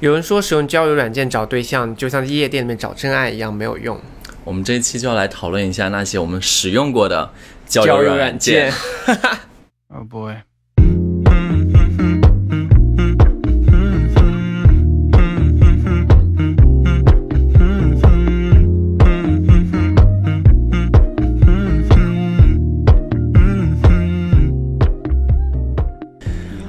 [0.00, 4.00] 有人说使用交友软件找对象，就像在夜店里面找真爱一样没有用。
[4.44, 7.30] 我们这一期就要来讨论一下那些我们使用过的
[7.66, 8.72] 交友软件。
[9.92, 10.36] Oh boy.
[10.76, 12.20] Mm-hmm.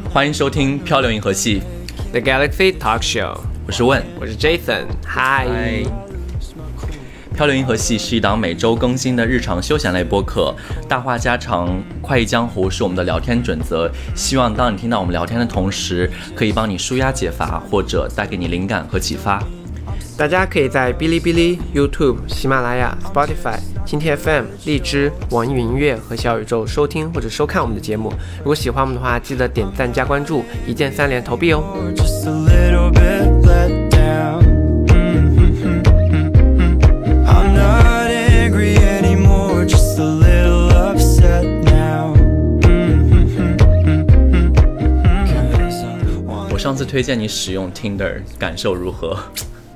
[0.11, 1.61] 欢迎收听《漂流银河系》，
[2.11, 4.03] The Galaxy Talk Show，我是问。
[4.19, 5.47] 我是 Jason，嗨。
[5.47, 5.81] 嗨，
[7.33, 10.53] 漂流银河系是一档每周更新的日常休闲类播客，
[10.89, 13.89] 大话家常、快意江湖是我们的聊天准则。
[14.13, 19.41] 希望当你听到我们聊天的同时，可以帮你舒压解乏，或者带给你灵感和启发。
[20.17, 28.13] 大家可以在哔哩哔哩、YouTube、喜马拉雅、Spotify、蜻蜓 FM、荔枝、网易云音乐和小宇宙收听或者收看我们的节目。
[28.39, 31.61] 如果喜欢我们的话，记得点赞加关注，一键三连投币哦。
[31.95, 34.43] Just a little bit let down.
[34.87, 35.81] Mm-hmm.
[37.25, 42.15] I'm not angry anymore, just a little upset now.
[42.61, 43.57] Mm-hmm.
[46.49, 49.17] 我上次推荐你使用 Tinder，感受如何？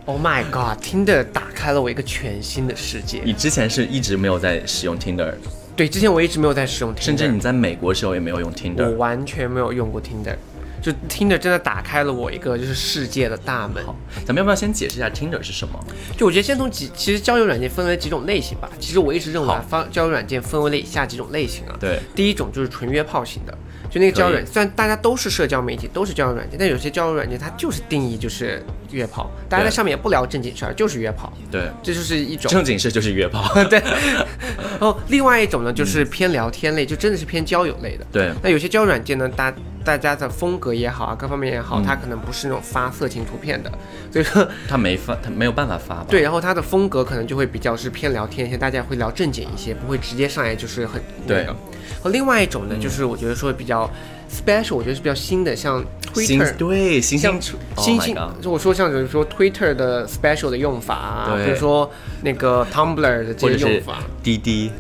[0.08, 3.24] Oh my god，Tinder 打开了我一个全新的世界。
[3.26, 5.34] 你之前是一直没有在使用 Tinder，
[5.76, 8.88] 对，之前我一直没有在使用 Tinder，甚至你在美国时候也没有用我 Tinder。
[8.88, 10.36] 我完全没有用过 Tinder，
[10.80, 13.84] 就 Tinder 真的打开了我一个就是世界的大门。
[14.24, 15.84] 咱们要不要先解释一下 Tinder 是什么？
[16.16, 18.70] 就我觉得先从几，其实交友软件分为几种类型吧。
[18.80, 21.76] 其实我一直认为方交友软件分为了以下几种类型啊。
[21.80, 23.58] 对第一种就是纯约炮型的，
[23.96, 32.52] 就那个交友软件虽然大家都是社交媒体，都是交友软件，但有些交友软件它就是定义就是约炮，大家在上面也不聊正经事儿，就是约炮，对，这就是一种。
[32.52, 33.50] 正经事就是约炮。
[33.72, 33.80] 对，
[34.78, 38.06] 然后另外一种呢，就是偏聊天类，就真的是偏交友类的。
[38.12, 39.50] 对那有些交友软件呢，大
[39.86, 43.72] 大家的风格也好啊，各方面也好，嗯它可能不是那种发色情图片的，
[44.12, 46.06] 所以说 他没发，他没有办法发吧？
[46.10, 51.56] 对，然后他的风格可能就会比较是偏聊天一些，大家会聊正经一些，不会直接上来就是很那对个。
[52.02, 53.90] 和另外一种呢，就是我觉得说比较
[54.32, 55.84] special，我觉得是比较新的，像
[56.16, 56.56] 新 Twitter。
[56.56, 61.92] 对新新 Oh God，就我说像比如说 Twitter 的 special 的用法啊，对比如说
[62.24, 64.72] 那个 Tumblr 的这些用法，滴滴。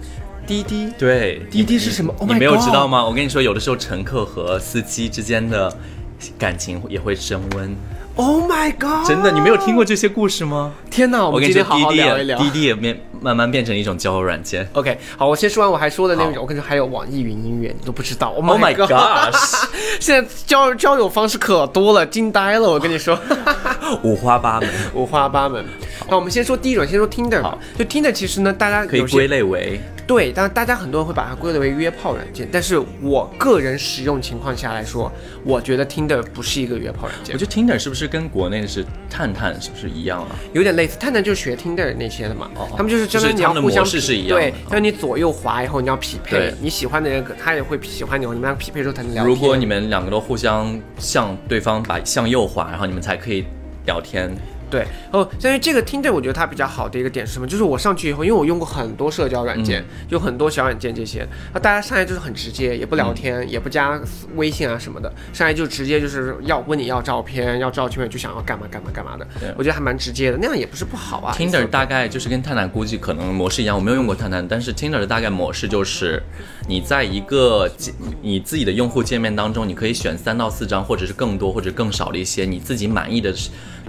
[0.45, 3.03] 滴滴对，滴滴是什么？Oh 你没有知道吗？
[3.05, 5.75] 我跟你说，有的时候乘客和司机之间的
[6.37, 7.75] 感情也会升温。
[8.15, 9.07] ，Oh my god！
[9.07, 10.71] 真的，你没有听过这些故事吗？
[10.89, 12.37] 天哪，我我跟你说，们今天好好滴滴聊一聊。
[12.37, 14.67] 也滴滴也变慢慢变成一种交友软件。
[14.73, 18.29] OK，好，我先说完我还说的那好种，我跟你说还有网易云音乐，你都不知道。
[18.29, 19.65] Oh Oh my god！gosh，
[19.99, 23.19] 现在交交友方式可多了，惊呆了，我跟你说。
[24.03, 25.63] 五花八门，五花八门。
[26.07, 27.57] 那我们先说第一种，先说 Tinder 吧。
[27.77, 32.47] 就 Tinder 其实呢，大家可以归类为对，但大家很多人会把它归类为约炮软件。
[32.51, 35.11] 但是我个人使用情况下来说，
[35.43, 40.35] 我觉得 Tinder 不是一个约炮软件我，觉得 Tinder 是不是跟国内的是探探是不是一样啊？
[40.53, 40.97] 有点类似。
[40.99, 49.25] 探探就是学 Tinder 那些的嘛，哦他们就是真的你要互相他们的模式是一样对哦，但你左右滑以后你要匹配，你喜欢的人他也会喜欢你，你们俩匹配之后才能聊。
[49.25, 53.45] 如果你们两个都互相向对方把向右滑，然后你们才可以
[53.85, 54.31] 聊天。
[54.75, 57.47] 对，哦，但是这个 Tinder 我觉得它比较好的一个点是什么？
[57.47, 63.97] 就是我上去以后，因为我用过很多社交软件，嗯有很多小软件这些，那大家上来就是很直接，也不聊天，嗯也不加
[64.35, 69.25] 微信啊什么的，上来就直接就是要问你要照片，要照片就想要干嘛干嘛干嘛的，
[69.57, 71.33] 我觉得还蛮直接的，那样也不是不好啊。
[71.37, 76.21] Tinder 大概就是跟探探估计可能模式一样，我没有用过探探，但是 Tinder 的大概模式就是，
[76.67, 83.33] 你在一个界你自己的用户界面当中，你可以选三到四张，或者是更多或者更少的一些你自己满意的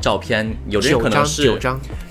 [0.00, 0.56] 照片。
[0.68, 1.46] 有的人可能是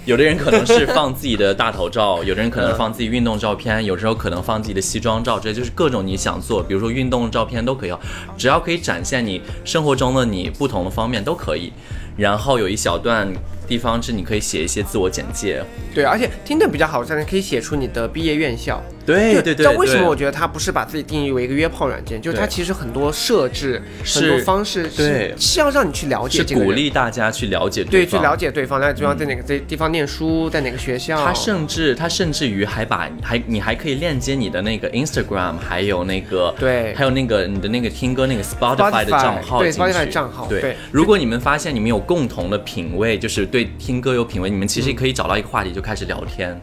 [0.05, 7.93] 有的人可能是放自己的大头照， 有的人可能放自己运动照片，有时候可能放自己的西装照，这就是各种你想做，比如说运动照片都可以，
[8.37, 11.71] 只要可以展现你生活中的你不同的方面都可以。
[12.17, 13.27] 然后有一小段
[13.67, 18.81] 地方是你可以写一些自我简介，对，而且 Tinder 比较好在可以写出你的毕业院校。
[19.05, 22.19] 对对对但为什么我觉得它不是把自己定义为一个约炮软件？
[22.19, 25.35] 就是它其实很多设置、很多方式是对。
[25.37, 26.69] 是要让你去了解是这个人。
[26.69, 31.23] 鼓励大家去了解对，去了解对方，那对方在哪个这地方念书，在哪个学校。
[31.23, 36.95] 他甚至他甚至于还把还你还可以链接你的那个 Instagram，还有那个对。
[36.95, 40.75] 还有那个你的那个听歌那个 Spotify 的账号对 Spotify 账号对对。
[40.91, 46.59] 如果你们发现你们有共同的品味，就是对听歌有品味，你们其嗯实可以找到一个话题就开始聊天。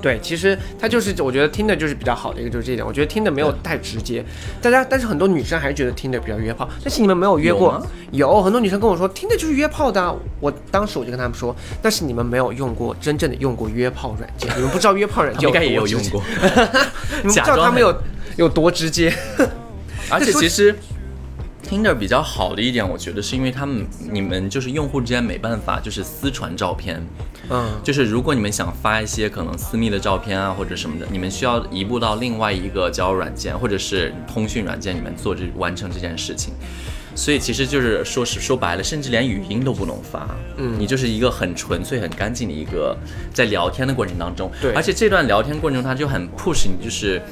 [0.00, 4.24] 对，其实它就是我觉得听的就是比较好的一个就是这一点，我觉得听的没有太直接，
[4.60, 7.80] 大家但是很多女生还是觉得听的比较约炮，但是你们没有约过
[8.10, 16.20] 有，有很多女生跟我说听的就是约炮的啊、我当时我就跟他们说，但是你们没有用过真正的用过约炮软件，你们不知道约炮软件 应该也有用过，
[17.22, 17.96] 你们不知道他们有
[18.34, 19.14] 有多直接。
[20.10, 20.76] 而 且其实
[21.72, 27.02] Tinder 比较好的一点，我觉得是因为他们你们就是用户之间没办法就是私传照片，
[27.48, 36.52] 嗯，就是如果你们想发一些可能私密的照片啊或者什么的，你们需要移步到另外一个交友软件或者是通讯软件里面做这完成这件事情。
[37.14, 40.28] 所以其实就是说是说白了，甚至连语音都不能发，
[40.58, 42.94] 嗯，你就是一个很纯粹、很干净的一个
[43.32, 47.22] 在聊天的过程当中，对而且这段聊天过程中，他就很 push 你，就是。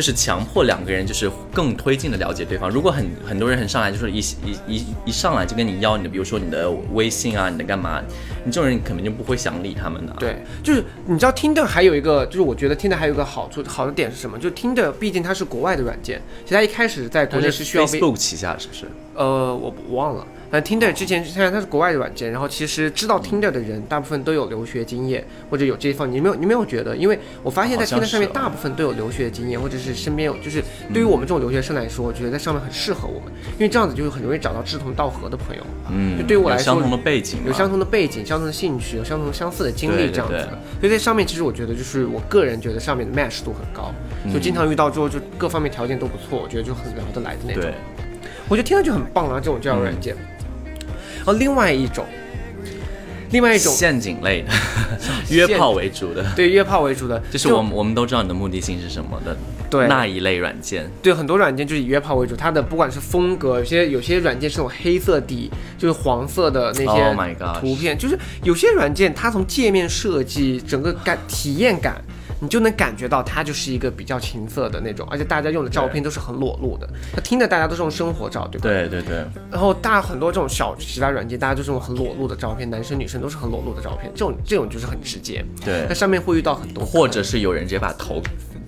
[0.00, 2.70] 就是强迫两个人就是更推进的了解对方。
[2.70, 8.00] 如果很很多人很上来就是一一一一上来就跟你要你的，比如说你的微信啊，你的干嘛，
[8.42, 10.12] 你这种人肯定就不会想理他们的。
[10.18, 14.38] 对，就是你知道 Tinder 还有一个，就是我觉得 Tinder 还有一个好处，好的点是什么？
[14.38, 18.86] 就是 Tinder 毕竟它是国外的软件，其实它一开始在国内是需要被 Facebook 旗下是不是？
[19.16, 20.26] 呃，我我忘了。
[20.50, 26.96] 反正 Tinder 之前虽然它是国外的软件，然后其实知道 Tinder 的人大部分都有留学经验或者有这一方，你没有你没有觉得？
[26.96, 30.62] 因为我发现在 Tinder 上面大部分都有留学经验，或者是身边有，就是
[30.92, 35.62] 对于我们这种留学生来说，我觉得在上面很适合我们，因为这样子就很容易找到志同道合的朋友。
[35.90, 43.94] 嗯，就对于我来说有相同的背景，有相同的背景、相同的兴趣、有相同相似的经历这样子的，所以在上面其实我觉得就是我个人觉得上面的 match 度很高，
[44.32, 47.72] 就经常遇到之后就各方面条件都不错，我觉得就很聊得来的那种对。，
[48.48, 50.16] 我觉得听上去很棒啊，这种交友软件。
[51.24, 52.04] 哦，另外一种，
[53.30, 53.72] 另外一种。
[53.72, 54.52] 陷阱类的，
[55.30, 59.36] 约炮为主的，对约炮为主的，就是我们我们都知道你的目的性是什么的，
[59.68, 59.86] 对。
[59.86, 60.90] 那一类软件。
[61.02, 72.02] 对很多软件就是以约炮为主，它的不管是风格，有些有些软件是那种黑色底，就是黄色的那 Oh my 些 gosh 图片就是有些软件它从界面设计整个感体验感。
[72.40, 76.88] 你就能感觉到它就是一个比较情色的那种，而且大家用的照片都是很裸露的。
[77.12, 78.62] 他听的大家都是用生活照，对吧？
[78.62, 85.44] 对对对，然后大很多这种小其他软件，大家就是用很裸露的照片，男生女生都是很裸露的照片，这种这种就是很直接。
[85.64, 88.20] 对那上面会遇到很多，或者是有人直接把头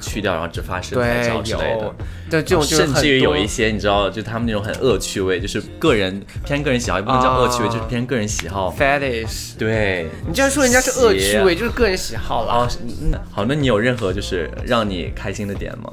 [0.03, 1.95] 去掉，然后只发身材对照之类的。，
[2.31, 8.75] 对这种就甚至于有一些你知道，就他们那种很恶趣味，就是个人偏个人喜好，也不能叫恶趣味，啊就是偏个人喜好。
[8.79, 9.57] fetish。
[9.59, 12.53] 对，你这样说人家是恶趣味，就是个人喜好了。
[12.53, 12.69] 哦，
[13.31, 15.91] 好，那你有任何就是让你开心的点吗？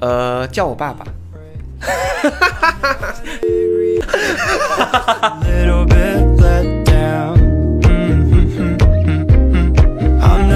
[0.00, 1.04] 呃，叫我爸爸。
[5.44, 7.38] little bit let down.
[7.80, 8.76] Mm-hmm.
[10.20, 10.48] I'm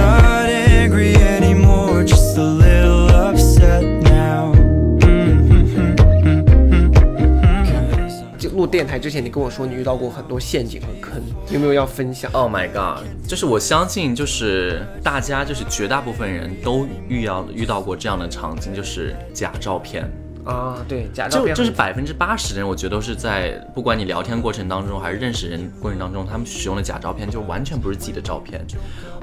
[8.64, 13.04] 录电台之前，你跟我说你遇到过很多陷阱和坑，有没有要分享？Oh my god！
[13.28, 20.10] 就是我相信，就是大家就是绝大部分人都遇到遇到过这样的场景，就是假照片。
[20.46, 28.64] 啊，对，假照片就就是百分之八十的人，我觉得都是在不管你聊天过程当中，还是认识人过程当中，他们使用的假照片就完全不是自己的照片。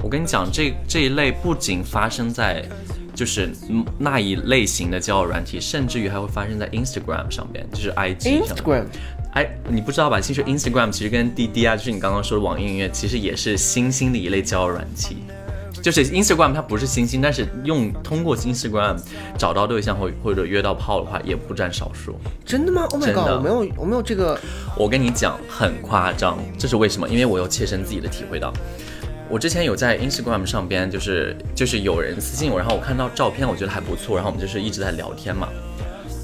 [0.04, 2.64] 我跟你讲，这这一类不仅发生在
[3.12, 8.56] 就是嗯那一类型的交友软体，甚至于还会发生在 Instagram 上边，就是 IG 上
[9.32, 10.20] 哎，你不知道吧？
[10.20, 15.16] 其实 Instagram 其实跟滴滴啊，就是你刚刚说的网易云音乐，其实也是新兴的一类交友软件。
[15.82, 18.96] 就是 Instagram 它不是新兴，但是用通过 Instagram
[19.36, 22.14] 找到对象或或者约到炮的话，也不占少数。
[22.44, 23.30] 真的吗？Oh my god！
[23.30, 24.38] 我没有，我没有这个。
[24.76, 27.08] 我跟你讲，很夸张，这是为什么？
[27.08, 28.52] 因为我有切身自己的体会到。
[29.28, 35.48] 我之前有在 Instagram 上边，就是就是有人私信我，然后我看到照片，我觉得还不错，然后我们就是一直在聊天嘛。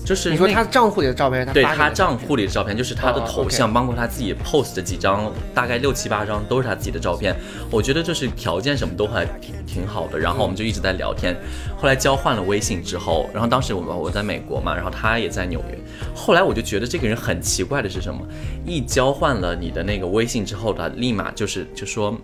[0.09, 7.37] 就是你说他账户里的照片，他对他账户里的照片，就是他的哦头像，包括他自己 post 的几张，大概六七八张都是他自己的照片。
[7.71, 11.37] 我觉得就是条件什么都还挺挺好的，然后我们就一直在聊天。
[11.77, 15.79] 后来交换了微信之后，然后当时我我在美国嘛，然后他也在纽约。
[16.15, 18.27] 后来我就觉得这个人很奇怪的是什么？
[18.65, 22.17] 一交换了你的那个微信之后，他立马就是就说，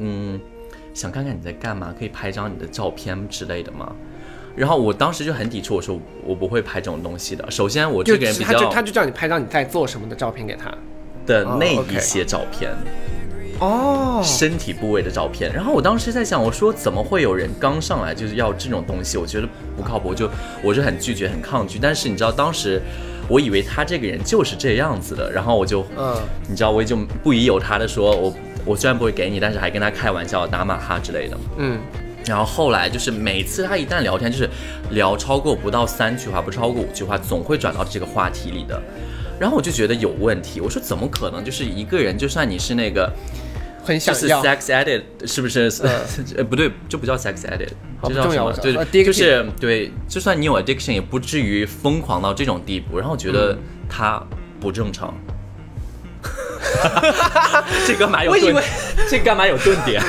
[0.00, 0.40] 嗯，
[0.94, 3.92] 想看看你在干嘛，可以拍张你的照片之类的吗？
[4.56, 7.50] 然后我当时就很抵触，我说我不会拍这种东西的。
[7.50, 10.68] 首先，我这个人比较他就他就叫你拍张你在做什么的照片给他。
[10.70, 10.74] 哦
[11.26, 12.72] 的那一些照片，
[13.60, 15.52] 哦，身体部位的照片。
[15.52, 19.16] 然后我当时在想，我说怎么会有人刚上来就是要这种东西？
[19.16, 20.28] 我觉得不靠谱，我就
[20.64, 21.78] 我就很拒绝，很抗拒。
[21.80, 22.82] 但是你知道，当时
[23.28, 26.16] 我以为他这个人就是这样子的，然后我就，嗯，
[26.48, 31.36] 你知道，我就不疑有他的说，我我虽然不会给你，但是还跟他开玩笑、打马哈之类的。
[31.58, 31.78] 嗯，
[32.26, 34.48] 然后后来就是每次他一旦聊天，就是
[34.90, 38.80] 聊超过不到三句话，不超过五句话，总会转到这个话题里的。
[39.38, 41.42] 然后我就觉得有问题，我说怎么可能？
[41.42, 43.10] 就是一个人，就算你是那个，
[43.86, 44.42] 就是很想要。
[44.42, 45.72] sex edit，是不是？
[46.36, 47.70] 呃，不对，这不叫 sex edit，
[48.02, 48.52] 叫什么？
[48.92, 52.98] 对就是对，就算你有 addiction，也不至于疯狂到这种地步。
[52.98, 53.56] 然后我觉得
[53.88, 54.22] 他
[54.60, 55.14] 不正常。
[57.86, 58.62] 这干嘛有顿我以为？
[59.08, 60.02] 这干嘛有顿点？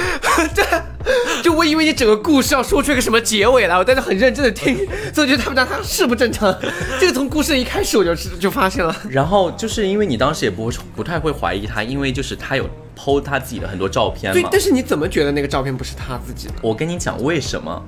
[0.54, 0.62] 就
[1.52, 4.76] 就我以为你整个故事要说出一个什么结尾来，我在这很认真的听，
[5.14, 6.56] 所以我觉得他们家他是不正常。
[7.00, 8.96] 这个从故事一开始我就就发现了。
[9.10, 12.66] 然后就是因为你当时也不会不太会怀疑他，因为就是他有
[12.98, 14.40] PO 他自己的很多照片嘛，。
[14.40, 16.54] 对但是你怎么觉得那个照片不是他自己的？
[16.62, 17.84] 我跟你讲为什么，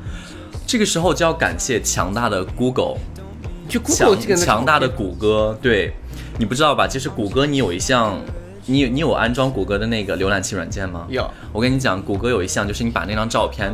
[0.67, 2.97] 这个时候就要感谢强大的 Google，
[3.69, 5.93] 就 Google 这个强强大的谷歌，对
[6.37, 6.85] 你不知道吧？
[6.87, 8.19] 其实谷歌你有一项，
[8.65, 11.05] 你你有安装谷歌的那个浏览器软件吗？
[11.09, 13.73] 有我跟你讲，谷歌有一项就是你把那张照片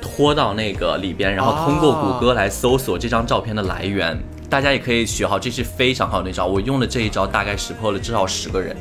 [0.00, 4.18] 拖到那个里边，然后通过谷歌来搜索这张照片的来源。
[4.48, 6.46] 大家也可以学好，这是非常好的一招。
[6.46, 8.76] 我用的这一招大概识破了至少十个人。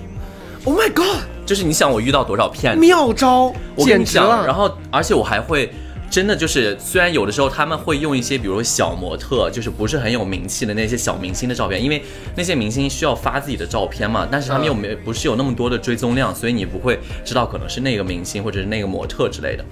[0.65, 2.79] ，Oh my God，就是你想我遇到多少骗子？
[2.79, 4.45] 妙招，我跟你讲，简直了。
[4.45, 5.71] 然后而且我还会。
[6.11, 12.03] 真的就是，虽然有的时候他们会用一些，比如小模特，就是不是很有名气的那些小明星的照片，因为
[12.35, 19.63] 那些明星需要发自己的照片嘛，但是他们又没不是有那么多的追踪量，所以你不会知道可能是那个明星或者是那个模特之类的。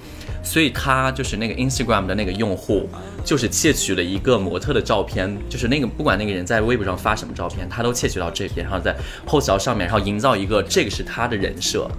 [0.42, 2.88] 所以他就是那个 Instagram 的那个用户，
[3.26, 8.96] 就是窃取了一个模特的照片，就是那个不管那个人在微博上发什么照片，他都窃取到这边，然后在
[9.28, 11.92] post 到上面，然后营造一个这个是他的人设，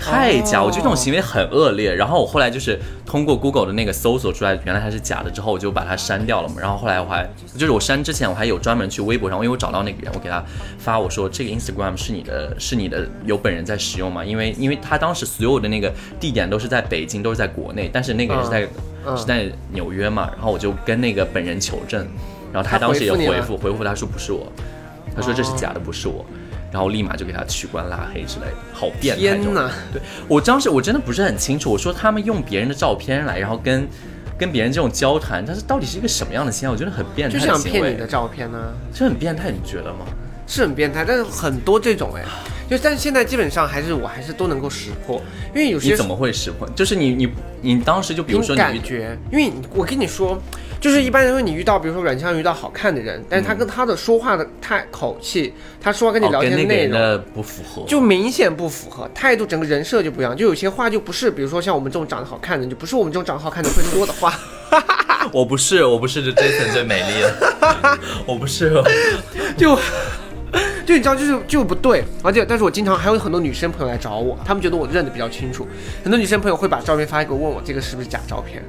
[0.00, 0.62] 太假！
[0.62, 1.94] 我觉得这种行为很恶劣。
[1.94, 6.56] 然后我后来就是通过 Google 的那个搜索出来，原来它是假的之后，我就把它删掉了嘛。
[6.60, 10.44] 然后后来我还就是我删之前，我还有专门去微博上，因为我找到那个人，我给他
[10.78, 14.24] 发我说这个 Instagram 是你的，是你的有本人在使用吗？
[14.24, 20.30] 因为因为他当时所有的那个地点都是在北京，都是在国内，但是那个人是在、嗯是在纽约嘛。
[20.32, 22.06] 然后我就跟那个本人求证，
[22.52, 24.46] 然后他他当时也回复回复回复他说不是我，
[25.16, 26.24] 他说这是假的，不是我。
[26.72, 29.20] 然后立马就给他取关拉黑之类的，好变态！
[29.20, 29.70] 天哪！
[29.92, 33.86] 对我当时我真的不是很清楚，我说他们用别人的照片来，然后跟
[34.38, 36.72] 跟别人这种交谈，但是到底是一个什么样的心态？
[36.72, 40.06] 我觉得很变态就想骗你的，照片呢、这很变态，你觉得吗？
[40.46, 42.22] 是很变态，但是很多这种哎，
[42.68, 45.22] 就但是现在基本上还是我还是都能够识破，
[45.54, 46.68] 因为有些你怎么会识破？
[46.74, 50.38] 就是你你你当时就比如说你感觉，因为我跟你说，
[50.82, 56.98] 就是一般人说你遇到，比如说软件上遇到好看的人，但是他跟他的说话的态口气，他说话跟你哦聊天内容。
[56.98, 60.36] 的不符合，就明显不符合态度，整个人设就不一样。
[60.36, 64.36] 就有些话就不是，比如说像我们这种长得好看的人，就不是我们这种长得好看的会说的话。
[65.32, 68.72] 我不是我不是 Jason 最美丽的， 我不是，
[69.56, 69.76] 就
[70.84, 75.64] 就你知道，就是就不对，而且但是我经常还有很多女生朋友来找我，她们觉得我认得比较清楚，
[76.02, 78.60] 很多女生朋友会把照片发给我，问我这个是不是假照片。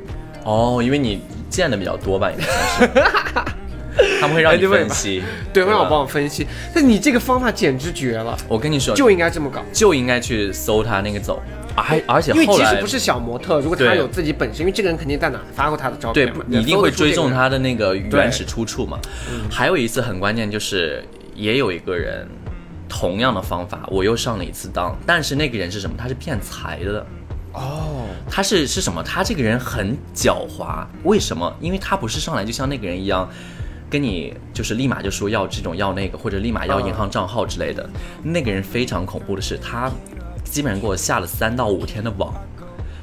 [0.44, 1.22] 哦，因为你
[1.54, 6.48] 见的比较多吧，应该算是， 他们会让你分析，对，会让我帮我分析。
[6.74, 9.62] 但你这个方法简直绝了，我跟你说，就应该这么搞。
[9.72, 11.40] 就应该去搜他那个走，
[11.76, 18.98] 而而且因为后来即使不是小模特，如果他有自己本身，因为这个人肯定在哪发过他的照片嘛，，你一定会追踪他的那个原始出处嘛。
[19.52, 21.04] 还有一次很关键，就是
[21.36, 22.28] 也有一个人
[22.90, 25.96] 同样的方法，我又上了一次当，但是那个人是什么？
[25.96, 27.06] 他是骗财的。
[27.54, 29.02] 哦，他是是什么？
[29.04, 31.56] 他这个人很狡猾，为什么？
[31.62, 33.30] 因为他不是上来就像那个人一样，
[33.90, 37.88] 跟你就是立马就说要这种要那个，或者立马要银行账号之类的。
[38.24, 39.92] 那个人非常恐怖的是，他
[40.44, 42.34] 基本上给我下了三到五天的网，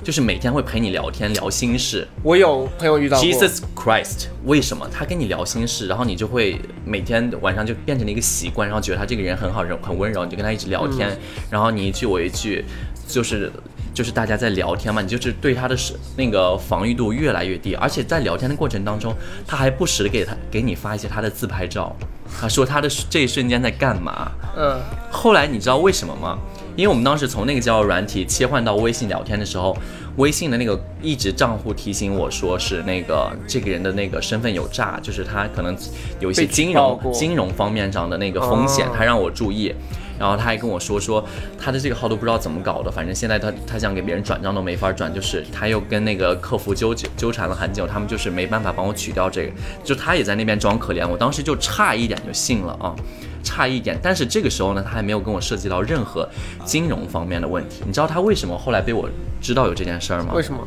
[0.03, 2.07] 就是每天会陪你聊天聊心事。
[2.25, 11.17] 我有朋友遇到过 Jesus Christ，为什么他跟你聊心事，然后你就会每天晚上就变成了一个习惯，然后觉得他这个人很好，人很温柔，你就跟他一直聊天，
[11.49, 12.65] 然后你一句我一句，
[13.07, 13.53] 就是
[13.93, 19.15] 就是大家在聊天嘛，你就是对他的是那个防御度越来越低，而且在聊天的过程当中，
[19.47, 21.95] 他还不时的给他给你发一些他的自拍照，
[22.41, 24.81] 他说他的这一瞬间在干嘛，嗯，
[25.11, 26.39] 后来你知道为什么吗？
[26.77, 29.77] 因为我们当时从那个交友软体切换到微信聊天的时候，
[30.17, 35.77] 微信的那个一直账户提醒我说是那个这个人的那个身份有诈，就是他可能
[36.21, 39.75] 有一些金融金融方面上的那个风险哦，他让我注意。
[40.21, 41.25] 然后他还跟我说说
[41.59, 52.95] 他的这个号都不知道怎么搞的，反正现在他他想给别人转账都没法转，就是他又跟那个客服纠纠缠了很久，他们就是没办法帮我取掉这个，就他也在那边装可怜，我当时就差一点就信了啊。
[53.43, 56.29] 差一点，但是这个时候呢，他还没有跟我涉及到任何
[56.63, 57.83] 金融方面的问题。
[57.87, 59.09] 你知道他为什么后来被我
[59.41, 60.35] 知道有这件事儿吗？
[60.35, 60.61] 为什么？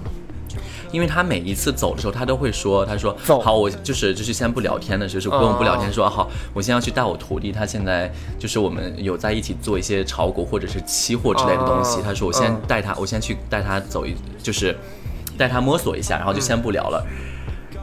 [0.94, 11.98] 因为他每一次走的时候，他都会说，他说走好，我就是就是先不聊天的，就是不用不聊天，说好，我先要去带我徒弟，他现在就是我们有在一起做一些炒股或者是期货之类的东西。
[11.98, 14.78] 哦他说我先嗯带他，我先去带他走一，就是
[15.36, 17.04] 带他摸索一下，然后就先不聊了。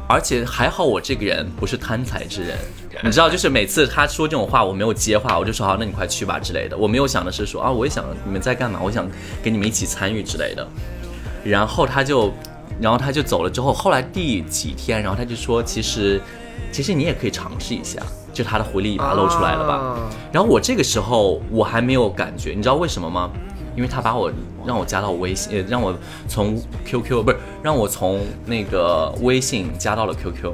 [0.08, 2.56] 而且还好，我这个人不是贪财之人，
[3.02, 6.76] 你知道，就是每次他说这种话，我没有接话，我就说好，那你快去吧之类的。
[6.76, 9.08] 我没有想的是说啊，我也想你们在干嘛，我想
[9.42, 10.66] 跟你们一起参与之类的。
[11.42, 12.32] 然后他就，
[12.80, 16.20] 然后他就走了之后，后来第几天，然后他就说，其实，
[16.72, 18.00] 其实你也可以尝试一下，
[18.32, 19.74] 就他的狐狸尾巴露出来了吧。
[19.74, 23.30] 啊然后我这个时候我还没有感觉，你知道为什么吗？
[23.76, 24.30] 因为他把我
[24.66, 25.94] 让我加到微信，呃，让我
[26.28, 30.52] 从 QQ 不是让我从那个微信加到了 QQ。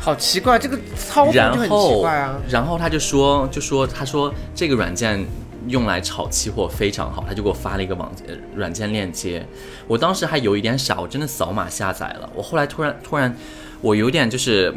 [0.00, 2.36] 好奇怪，这个操作然就很奇后怪啊。
[2.48, 5.22] 然后他就说，就说他说这个软件
[5.66, 9.44] 用来炒期货非常好，他就给我发了一个网呃软件链接。
[9.86, 12.30] 我当时还有一点傻，我真的扫码下载了。
[12.34, 13.36] 我后来突然突然，
[13.80, 14.74] 我有点就是。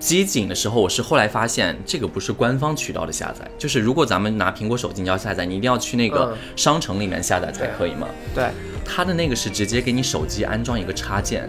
[0.00, 8.06] 机警的时候，我是后来发现这个不是官方渠道的下载，就是如果咱们拿苹果手机你要下载，你一定要去那个嗯商城里面下载才可以嘛。
[8.32, 8.48] 对，
[8.84, 11.48] 它的那个是直接给你手机安装一个插件，哦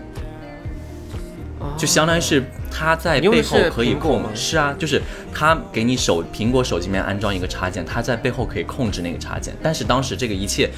[1.80, 5.02] 就相当于是它在背后可以控吗，是啊，就是
[5.34, 9.56] 它给你手苹果手机里面安装一个插件，它在背后可以控制那个插件。
[9.64, 10.70] 但是当时这个一切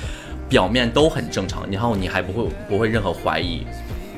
[0.47, 3.65] 表面都很正常，然后你还不会不会任何怀疑，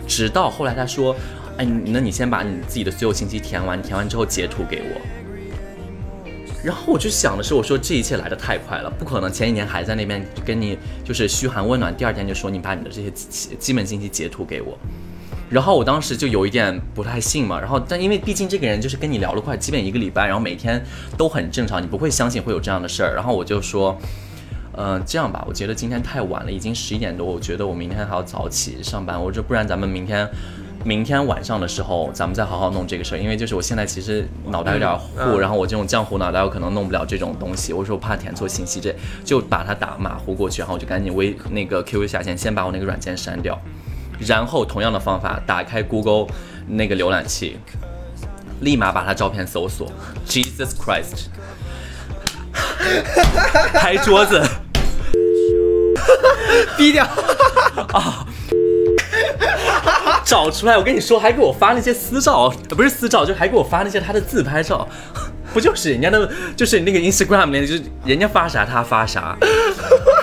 [0.05, 1.15] 直到后来他说，
[1.57, 5.01] 哎，那你先把你自己的所有信息填完，填完之后截图给我。
[6.65, 14.77] 然后我就想的是，我说这一切来的太快了，不可能前几年还在那边跟你就是嘘寒问暖，第二天就说你把你的这些基基本信息截图给我。
[15.53, 20.83] 然后我当时就有一点不太信嘛，然后但因为毕竟这个人就是跟你聊了快基本一个礼拜，然后每天
[21.15, 23.13] 都很正常，你不会相信会有这样的事儿。
[23.13, 23.95] 然后我就说，
[24.75, 30.27] 嗯、这样吧，我觉得今天太晚了，已经十一点多，我觉得我明天还要早起上班，我说不然咱们明天。
[30.85, 37.71] 明天晚上的时候，咱们再好好弄这个事儿，因为就是我现在其实脑袋有点糊，嗯然后我这种浆糊脑袋，我可能弄不了这种东西。
[37.71, 38.93] 我说我怕填错信息，这
[39.23, 43.57] 就把它打马虎过去，然后我就赶紧微那个 QQ 下线，先把我那个软件删掉，
[44.25, 46.27] 然后同样的方法，打开 Google
[46.67, 47.57] 那个浏览器，
[48.61, 49.91] 立马把他照片搜索
[50.27, 51.27] ，Jesus Christ，
[53.73, 54.41] 拍桌子，
[56.77, 57.05] 低调
[57.93, 58.25] 啊。
[60.25, 60.77] 找出来。
[60.77, 64.87] 我跟你说，还给我发那些私照，呃不是私照，就还给我发那些他的自拍照，
[65.53, 69.37] 不就是人家的，就是那个 Instagram 里面，就是人家发啥他发啥。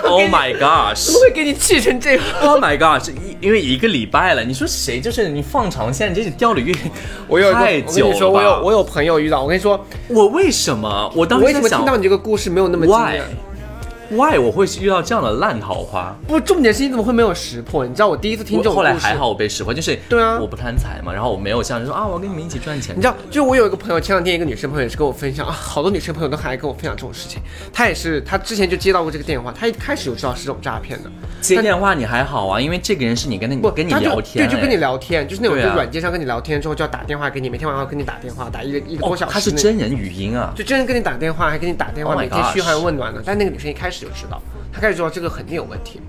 [0.03, 1.09] Oh my gosh！
[1.13, 2.77] 么会给你气成这样？Oh my
[3.11, 6.75] 一因为一个礼拜了，你说谁就是你放长线，你这钓的鱼
[7.29, 11.09] 我有太我跟你说，久了我有我有朋友遇到，我跟你说，我为什么？
[11.15, 13.21] 我当我为什么时听到你这个故事没有那么惊艳？why
[14.17, 16.15] 我会遇到这样的烂桃花？
[16.27, 17.85] 不，重点是你怎么会没有识破？
[17.85, 23.01] 你知道我第一次听这种后来还好，我被识破，就是对啊我不贪财嘛，然后我没有像说啊，我要跟你们一起赚钱你。
[23.01, 27.41] 知道，就我有一个朋友，前两天一个女生朋友也是跟我分享啊，好多女生朋友都还跟我分享这种事情。
[27.73, 31.09] 她也是，她之前就接到过这个电话，她一开始就知道是这种诈骗的，
[31.41, 34.81] 接电话你还好啊，因为这个人是你跟他不，跟你聊天、对，就跟你哎。
[34.81, 39.33] 聊天，就是那种对啊就软件上跟你聊天之后就要打电话给你，每天晚上要跟你打电话，打一个一个多哦小，时。
[39.33, 40.51] 他是真人语音啊！
[40.55, 43.21] 就真人跟你打电话，还跟你打电话，Oh 每天嘘寒问暖的。
[43.23, 44.41] 但那个女生一开始就知道，
[44.73, 46.01] 他开始知道这个肯定有问题。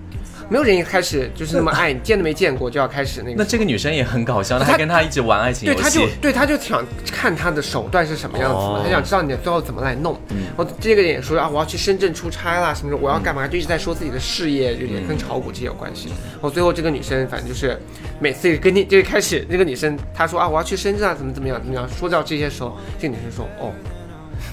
[0.49, 3.37] 没有人一开始就是那么爱你，见都没见过就要开始那个。
[3.39, 6.07] 那这个女生也很搞笑，她她还跟他一直玩爱情对，游他就。
[6.21, 10.19] 对他就想看他的手段是什么样子的，哦嗯他想知道你最后怎么来弄。
[10.29, 16.09] 然后这个人也说啊，我要去深圳出差啦，什么的，我要干嘛，就一直在说自己的事业，就也跟炒股这些有关系。
[16.09, 17.81] 然后最后这个女生反正就是
[18.21, 23.73] 每次跟你就是开始那个女生她说啊我要去深圳啊，怎么怎么样怎么样，说到这些时候，这个女生说哦。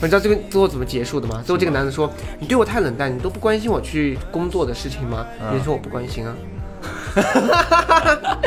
[0.01, 1.41] 你知道这个最后怎么结束的吗？
[1.45, 2.09] 最后这个男的说
[2.39, 6.33] ：“你对我太冷淡，你都不关心我去工作的事情吗？”嗯女人说：“我不关心啊。”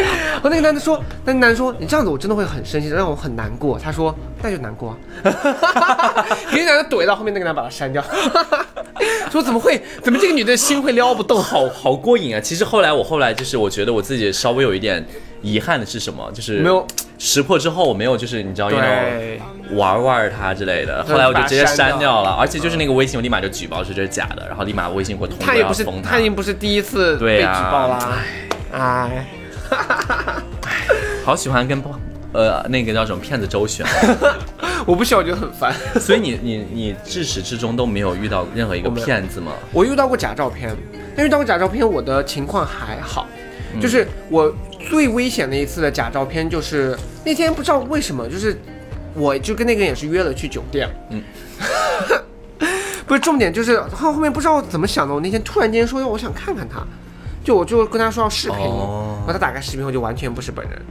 [0.42, 3.78] 我那个男的说，那个男的说，你这样子我真的会很生气，让我很难过。
[3.78, 4.96] 他说，那就难过啊。
[6.50, 8.02] 给那男的怼到后面，那个男的把他删掉，
[9.30, 11.40] 说怎么会，怎么这个女的心会撩不动？
[11.42, 12.40] 好好过瘾啊！
[12.40, 15.04] 其实后来我后来就是我觉得我自己稍微有一点
[15.42, 16.86] 遗憾的是什么，就是没有。
[17.18, 19.38] 识破之后我没有就是你知道那对。
[19.38, 22.20] 种玩玩他之类的，后来我就直接删删掉。
[22.22, 28.18] 了，而且就是那个微信我立马就举报说这是假的，然后立马微信给我通知他也不是，他已经不是第一次被举对啊报啦。
[28.72, 29.26] 哎，
[31.24, 31.80] 好喜欢跟
[32.32, 33.86] 呃那个叫什么骗子周旋，
[34.84, 35.72] 我不需要，我觉得很烦。
[36.00, 39.52] 所以你你你至始至终都没有遇到任何一个骗子吗？
[39.70, 40.74] 我遇到过假照片，
[41.14, 43.28] 但遇到过假照片，我的情况还好。
[43.80, 44.52] 就是我
[44.90, 48.58] 最危险的一次的假照片，就是那天不知道为什么，就是
[49.14, 51.22] 我就跟那个人也是约了去酒店，嗯，
[53.06, 56.84] 不是重点，就是后后面不知道怎么想的，我那天突然间说我想看看他，
[57.44, 59.16] 就我就跟他说要视频，哦。
[59.20, 60.82] 然后他打开视频后就完全不是本人，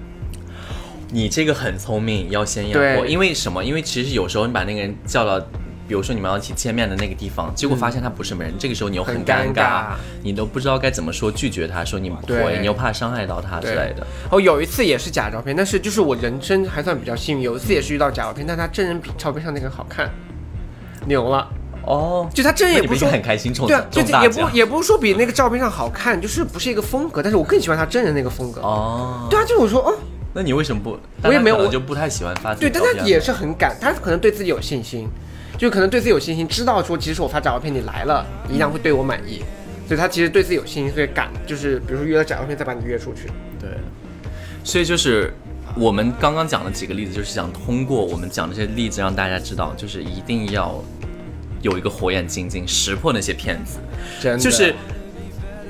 [1.11, 2.97] 你这个很聪明，要先养对。
[2.97, 3.05] 活。
[3.05, 3.63] 因为什么？
[3.63, 5.45] 因为其实有时候你把那个人叫到，
[5.91, 9.87] 比如说你们要一起见面的那个地方，结果发现他不是本人，这个时候你又很尴尴尬
[10.23, 14.07] 你都不知道该怎么说拒绝他，说你不对会，你又怕伤害到他之类的。
[14.29, 20.09] 哦，有一次也是假照片，但是就是我人生还算比较幸运，有一次也是遇到假照片，但他真人比照片上那个好看，
[21.07, 21.45] 牛了。
[21.85, 28.61] 哦，就他真人也不是说很开心中对啊，就也不也不是说比那个照片上好看，就是不是一个风格，但是我更喜欢他真人那个风格。
[28.61, 29.27] 哦。
[29.29, 29.93] 对啊，就是我说哦，
[30.31, 30.97] 那你为什么不？
[31.23, 35.09] 我也没有我就不太喜欢发自对，但他也是很敢，他可能对自己有信心，
[35.61, 39.43] 就可能对自己有信心，知道说即使我发假照片你来了，你依然会对我满意，
[39.87, 43.27] 所以他其实对自己有信心，所以敢就是比如说约了假照片再把你约出去。
[43.59, 43.69] 对，
[44.63, 45.31] 所以就是
[45.75, 50.83] 我们刚刚讲的几个例子，就是想通过我们讲这些例子，让大家知道，就是一定要
[51.61, 53.77] 有一个火眼金睛，识破那些骗子，
[54.19, 54.73] 真的 就是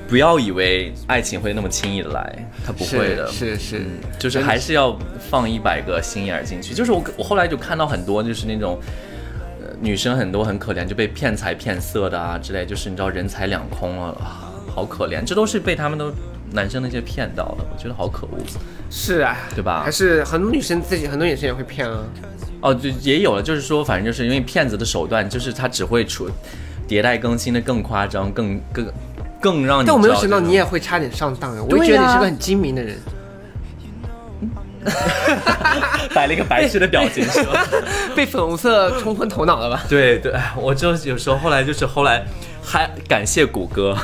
[0.07, 3.81] 不要以为爱情会那么轻易的来，它不会的，是是
[4.17, 4.97] 就是还是要
[5.29, 6.73] 放一百个心眼儿进去。
[6.73, 8.79] 就是我我后来就看到很多就是那种。
[9.81, 16.11] 呃女生很多很可怜，就被骗财骗色的啊之类，就是你知道人财两空了啊，好可怜，这都是被他们都
[16.51, 18.37] 男生那些骗到的，我觉得好可恶。
[18.89, 21.99] 是啊，对吧还是很多女生自己，很多女生也会骗啊。
[22.61, 26.29] 哦，就也有了，就是说，反正就是因为骗子的手段，就是他只会出
[26.87, 28.85] 迭代更新的更夸张，更更
[29.41, 29.87] 更让你。
[29.87, 31.63] 但我没有想到你也会差点上当啊！
[31.63, 32.97] 我就觉得你是个很精明的人，
[36.13, 37.65] 摆了一个白痴的表情，是吧？
[38.15, 39.83] 被粉红色冲昏头脑了吧？
[39.87, 42.23] 对对，哎我就有时候后来就是后来
[42.63, 43.95] 还感谢谷歌，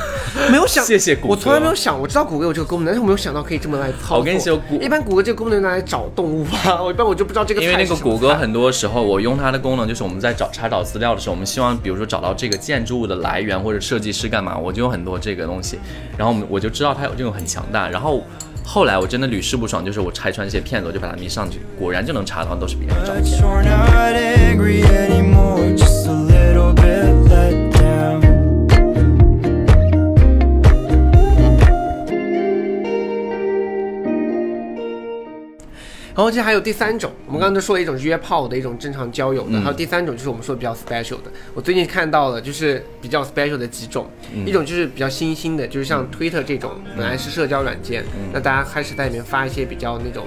[0.50, 4.18] 没有想，谢谢谷歌我从来没有想，我知道谷歌有这个功能，但是我没有想到可以这么来操作。
[4.18, 15.78] 我跟你说谷一般谷歌这个功能拿来找动物吧，我一般我就不知道这个因为那个谷歌很多时候我用它的功能，就是我们在找查找资料的时候，我们希望比如说找到这个建筑物的来源或者设计师干嘛，我就有很多这个东西，
[16.16, 18.22] 然后我们我就知道它有这种很强大，然后。
[18.70, 23.24] 后来我真的屡试不爽，就是我拆穿这些骗子，我就把他迷上去，果然就能查到都是别人的照片。
[36.18, 41.30] 然后这还有第三种，我们刚刚都说了一种是约炮的一种正常交友的，嗯还有第三种就是我们说的比较 special 的。
[41.54, 50.26] 我最近看到了就是比较 special 的几种，嗯一种就是比较新兴的，就是像 Twitter 这种，本来是社交软件，嗯那大家开始在里面发一些比较那种。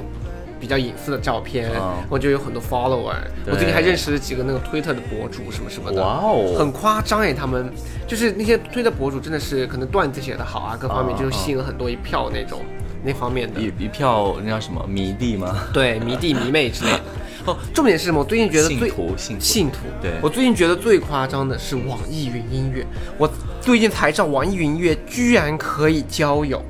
[0.62, 3.16] 比较隐私的照片，哦我就有很多 follower。
[3.48, 7.68] 我最近还认识了几个那个推特的博主什么什么的，哇哦很夸张哎，他们
[8.08, 12.62] 就是那些推特博主真的是可能段子写得好啊，各方面啊就是吸引了很多一票那种
[13.04, 13.60] 那方面的。
[13.60, 15.56] 一一票那叫什么迷弟吗？
[15.74, 17.02] 对，迷弟迷妹之类的。
[17.48, 18.20] 哦，重点是什么？
[18.20, 22.86] 我最近觉得信最徒信徒信徒，对我最近觉得最夸张的是网易云音乐，
[23.18, 23.28] 我
[23.60, 26.62] 最近才知道网易云音乐居然可以交友，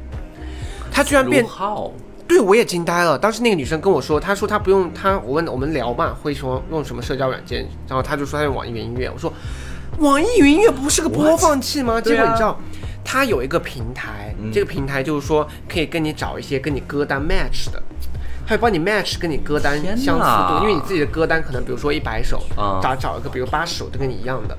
[0.89, 1.91] 它居然变号
[2.25, 3.19] 对，我也惊呆了。
[3.19, 9.11] 当时那个女生跟我说，她说她不用，她我问我们聊嘛，会说用什么社交软件，然后她就说她用网易云音乐。
[9.13, 9.33] 我说，
[9.99, 11.99] 网易云音乐不是个播放器吗？
[11.99, 12.57] 结果你知道，
[13.11, 14.49] 它有一个平台，嗯。
[14.53, 17.83] 这个平台就是说可以跟你找一些跟你歌单 match 的。
[18.47, 22.79] 它会帮你 match 跟你歌单相似度，因为你自己的歌单可能比如说一百首，啊。
[22.81, 24.57] 找找一个比如八十首都跟你一样的，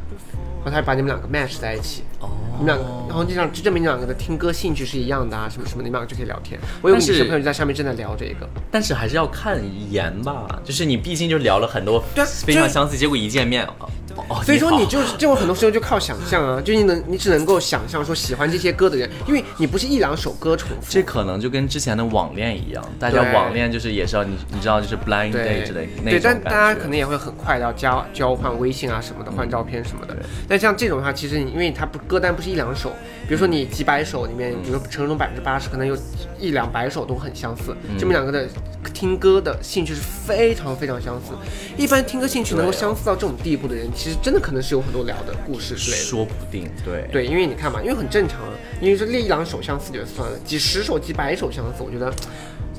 [0.63, 2.05] 然后它会把你们两个 match 在一起。
[2.21, 6.61] 哦你们两个，然后这样就证明你们两个的听歌兴趣是一样的啊，什么什么，你们两个就可以聊天。
[6.81, 9.59] 我有个朋友就在上面正在聊这个，但是还是要看
[9.91, 13.89] 颜吧，就是你毕竟就聊了很多对啊非常相似，结果一见面，哦，
[14.29, 20.87] 哦所以说你就是这种很多时候就靠想象啊，就你能你只能够想象说喜欢这些歌的人，因为你不是一两首歌重复。
[20.89, 26.21] 这可能就跟之前的网恋一样，大家网恋就是也是要你你知道就是 blind date 之类那对。
[26.21, 30.17] 但大家可能也会很快的要交交换微信啊什么的，换照片什么的。
[30.49, 32.91] 但像这种的话，其实你因为它不歌单不是一两首，
[33.29, 35.97] 比如说你几百首里面，比如说成中百分之八十可能有
[36.39, 38.49] 一两百首都很相似，嗯这么两个的
[38.93, 41.33] 听歌的兴趣是非常非常相似。
[41.77, 46.03] 一般听歌兴趣能够相似到这种地步的人，其实真的可能是有很多聊的故事之类的。
[46.03, 52.13] 说不定对对，因为你看嘛，因为很正常啊，因为说列一两首相似就算了，几十首、几百首相似，我觉得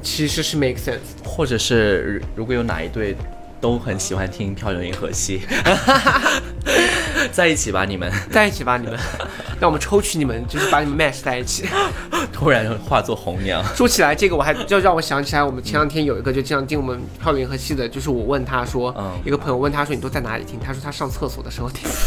[0.02, 1.00] 其实是 make sense。
[1.24, 3.16] 或者是如果有哪一对
[3.64, 5.40] 都很喜欢听《漂流银河系》，
[7.32, 9.00] 在一起吧，你们在一起吧，你们，
[9.58, 11.64] 让我们抽取你们，就是把你们 match 在一起。
[12.34, 13.64] 突然化作红娘。
[13.74, 20.60] 说起来这个，我还就让我想起来，我们前两天有一个就经常听我们漂流银河系的，就是我问他说，嗯一个朋友问他说你都在哪里听？
[20.60, 21.90] 他说他上厕所的时候听。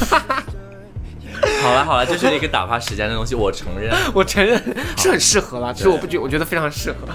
[1.62, 3.96] 好了好了，这是一个打发时间的东西，我承认。
[4.12, 4.62] 我承认
[4.98, 7.08] 是很适合啦，其实我不觉，我觉得非常适合。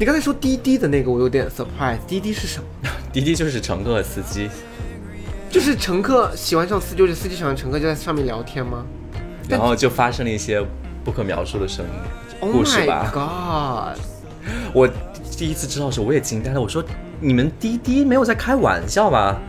[0.00, 1.98] 你刚才说滴滴的那个，我有点 surprise。
[2.08, 2.90] 滴滴是什么？
[3.12, 4.48] 滴滴就是乘客和司机，
[5.50, 8.84] 就是乘客喜欢上司机，就是司机喜欢乘客，就在上面聊天吗
[9.48, 10.62] 然后就发生了一些
[11.04, 11.90] 不可描述的声音
[12.40, 13.10] ，？Oh 故事 my 吧。
[13.14, 13.98] god！
[14.74, 14.86] 我
[15.36, 16.60] 第一次知道的时候，我也惊呆了。
[16.60, 16.84] 我说
[17.18, 19.40] ：“你们滴滴没有在开玩笑吧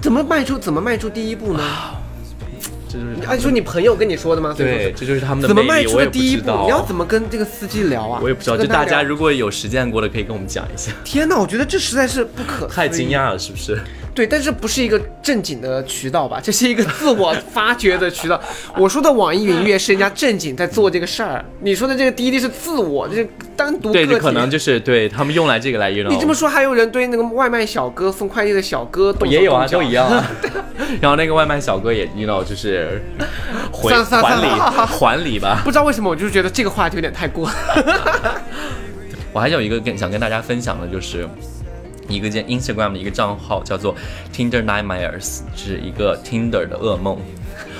[0.00, 1.62] 怎么迈出怎么迈出第一步呢？？”
[2.90, 4.52] 这就是他按说你朋友跟你说的吗？
[4.56, 6.50] 对，这就是他们的怎么迈出的第一步？
[6.62, 8.18] 你要怎么跟这个司机聊啊？
[8.22, 10.90] 我也不知道，就大家如果有实践过的，可以跟我们讲一下。
[11.04, 13.10] 天哪，我觉得这实在是不可太惊。
[13.10, 13.78] 讶了，是不是？
[14.12, 16.40] 对，但是不是一个正经的渠道吧？
[16.42, 18.40] 这是一个自我发掘的渠道。
[18.76, 24.18] 我说的网易云音乐是人家正经在做这个事儿，你说的这个滴滴是自我，这是单独对，个体。
[24.18, 26.12] 这可能就是对他们用来这个来用。
[26.12, 30.30] 你这么说，还有人对那个外卖小哥送快递的小哥也有啊，都一样啊。
[31.00, 33.00] 然后那个外卖小哥也，you know，就是
[33.70, 34.48] 回算了算了还礼
[34.86, 35.60] 还礼吧。
[35.64, 37.48] 不知道为什么，我就是觉得这个话题有点太过。
[39.32, 41.28] 我还有一个跟想跟大家分享的，就是
[42.10, 43.94] 一个叫 Instagram 的一个账号，叫做
[44.32, 47.18] Tinder Nightmares，是一个 Tinder 的噩梦。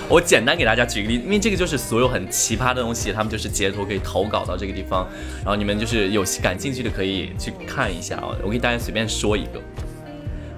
[0.08, 8.34] 我简单给大家举个例子，因为这个就是所有很奇葩的东西，他们就是截图可以投稿到这个地方，然后你们就是有感兴趣的可以去看一下啊。
[8.42, 9.60] 我给大家随便说一个。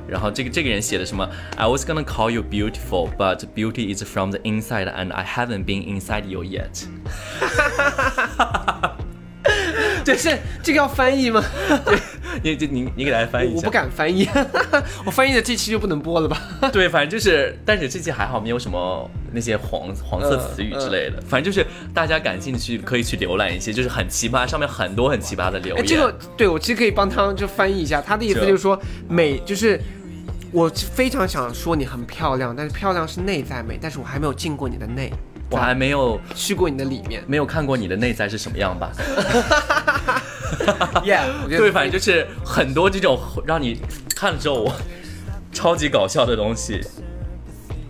[0.08, 5.64] 然后这个这个人写的什么？I was gonna call you beautiful, but beauty is from the inside, and I haven't
[5.64, 6.87] been inside you yet.
[10.04, 11.42] 这是这个要翻译吗？
[12.42, 13.57] 你这你你给大家翻译一下。
[13.57, 14.29] 我不敢翻译，
[15.05, 16.40] 我翻译的这期就不能播了吧？
[16.73, 25.87] 对，反正就是，但是这期还好没有什么那些黄黄色词语之类的，反正就是大家感兴趣可以去浏览一些，就是很奇葩，上面很多很奇葩的留哎，言。
[25.87, 29.81] 这个对我其实可以帮他就翻译一下，他的意思就是说美就是。
[30.55, 35.11] 我非常想说你很漂亮，但是漂亮是内在美，但是我还没有进过你的内，
[35.52, 37.22] 我还没有去过你的里面。
[37.26, 38.90] 没有看过你的内在是什么样吧
[41.48, 43.80] 对，反正就是很多这种让你
[44.14, 44.72] 看了之后我
[45.52, 46.80] 超级搞笑的东西，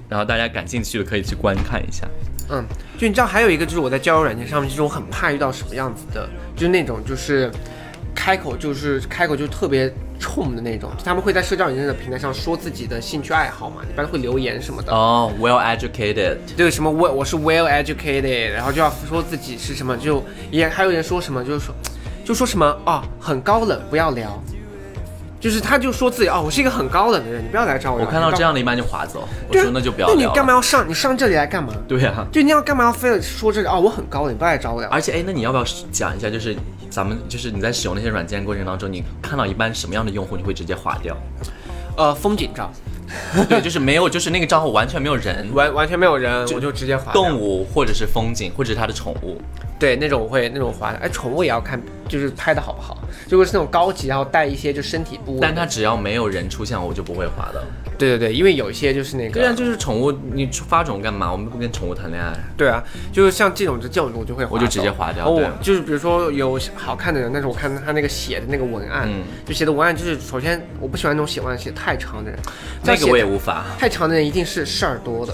[0.08, 2.06] 然后大家感兴趣的可以去观看一下。
[2.50, 2.64] 嗯，
[2.98, 7.50] 就你知道还有一个就是我在交友软件上面，其实我很怕遇到什么样子的，就是那种就是
[8.24, 14.92] 开口就是开口就特别冲的那种，他们会在社交软件的平台上说自己的兴趣爱好嘛，一般会留言什么的。
[14.92, 21.74] 哦、w e l l educated，对什么我我是 well educated，然后就要说自己是什么，就也还有人说什么，就是说
[22.24, 24.40] 就说什么哦很高冷，不要聊。
[25.40, 28.06] 就是他就说自己哦，我是一个很高冷的人，你不要来找我聊。
[28.06, 30.24] 我看到这样的一般就划走，我说那就不要那你。
[30.32, 30.88] 干嘛要上？
[30.88, 31.74] 你上这里来干嘛？
[31.88, 32.24] 对啊。
[32.30, 33.68] 就你要干嘛要非得说这个？
[33.68, 34.88] 哦，我很高冷，你不要来找我聊。
[34.88, 36.54] 而且，哎，那你要不要讲一下，就是
[36.92, 41.16] 咱们就是你在使用那些软件过程当中，你看到一般什么样的用户你会直接划掉？
[41.96, 42.70] 呃，风景照，
[43.48, 49.40] 对，就是没有，就是那个账号完全没有人、完完全没有人，我就直接划掉动物或者是风景或者是它的宠物。
[49.78, 50.98] 对，那种我会那种划的。
[50.98, 52.98] 哎，宠物也要看，就是拍的好不好。
[53.28, 57.64] 如果是那种高级，然后带一些就身体部位，但它只要没有人出现，我就不会划的。
[58.02, 61.30] 对对对，因为有一些就是那个，对啊，就是宠物，你发种干嘛？
[61.30, 62.32] 我们不跟宠物谈恋爱。
[62.56, 72.38] 对啊，就是像这种这种我就会我就直接划掉然后对我就是比如说有好看的人，但是我看他那个写的那个文案，嗯就写的文案就是首先我不喜欢那种写文案写太长的人，
[72.82, 73.64] 这那个我也无法。
[73.78, 75.32] 太长的人一定是事儿多的。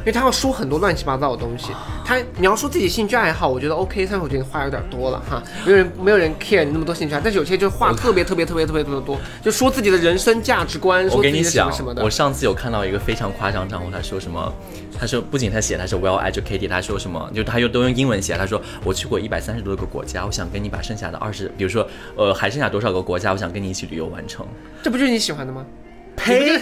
[0.00, 1.68] 因为他要说很多乱七八糟的东西，
[2.04, 12.10] 他你要说自己兴趣爱好，我觉得 OK，但是我觉得话有点多了哈，没有人没有人 care 你那么多兴趣爱好，但是有些就是话特别特别特别特别特别多，就说自己的人生价值观，我说自己的什跟你讲么什么，的我。
[12.10, 14.52] 上次有看到一个非常夸张账户，他说什么？
[14.98, 17.30] 他说不仅他写他是 well educated，他说什么？
[17.34, 21.86] 就他又都用英文写，他说我去过一百三十多个国家，我想跟你把剩下的二十，比如说
[22.16, 24.46] 呃还剩下多少个国家，我想跟你一起旅游完成。
[24.82, 25.64] 这不就是你喜欢的吗？
[26.22, 26.60] 呸！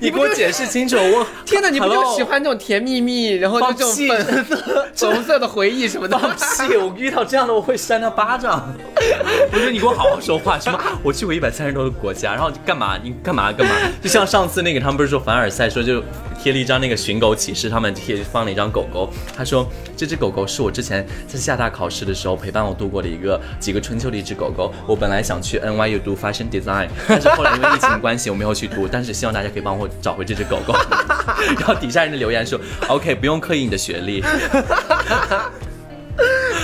[0.00, 4.54] 你给我解释清楚，我天哪，你不就喜欢那种甜蜜蜜，然后就这种粉色、
[4.94, 6.18] 粉红色的回忆什么的？
[6.18, 6.30] 放
[6.68, 6.76] 屁！
[6.76, 8.72] 我遇到这样的我会扇他巴掌。
[9.52, 10.78] 我说你给我好好说话，什么？
[11.02, 12.96] 我去过一百三十多个国家，然后干嘛？
[13.02, 13.74] 你干嘛干嘛？
[14.02, 16.02] 就像上次那个，他们不是说凡尔赛说就
[16.40, 24.72] 贴了一张那个寻狗启事，他们贴放了一张狗狗，他说这只狗狗是我之前在厦大考试的时候陪伴我度过的一个几个春秋的一只狗狗。
[24.86, 30.72] 我本来想去 NYU 读 Fashion Design，但是后来因为疫情关系我没有去读，但是希望大家可以帮我找回这只狗狗。
[31.58, 34.20] 然后底下人的留言说 OK，不用刻意你的学历。
[34.22, 34.30] 哈
[35.08, 35.50] 哈哈